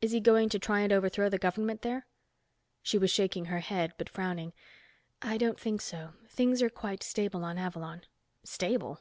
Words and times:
Is 0.00 0.12
he 0.12 0.20
going 0.20 0.48
to 0.50 0.60
try 0.60 0.78
and 0.82 0.92
overthrow 0.92 1.28
the 1.28 1.40
government 1.40 1.82
there?" 1.82 2.06
She 2.84 2.98
was 2.98 3.10
shaking 3.10 3.46
her 3.46 3.58
head, 3.58 3.94
but 3.98 4.08
frowning. 4.08 4.52
"I 5.20 5.38
don't 5.38 5.58
think 5.58 5.80
so. 5.80 6.12
Things 6.28 6.62
are 6.62 6.70
quite 6.70 7.02
stable 7.02 7.42
on 7.42 7.58
Avalon." 7.58 8.02
"Stable?" 8.44 9.00